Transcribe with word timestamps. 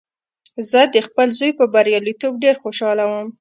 زه 0.69 0.81
د 0.95 0.97
خپل 1.07 1.27
زوی 1.37 1.51
په 1.59 1.65
بریالیتوب 1.73 2.33
ډېر 2.43 2.55
خوشحاله 2.63 3.03
وم 3.07 3.27